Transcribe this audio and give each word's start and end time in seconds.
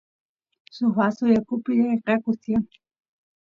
suk 0.75 0.91
vasu 0.97 1.23
yakupi 1.35 1.71
eqequs 1.95 2.35
tiyan 2.41 2.65